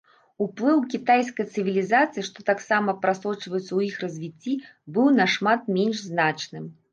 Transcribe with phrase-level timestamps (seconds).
[0.43, 4.55] Уплыў кітайскай цывілізацыі, што таксама прасочваецца ў іх развіцці,
[4.97, 6.65] быў нашмат менш значным.